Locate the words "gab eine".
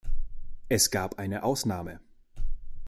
0.89-1.43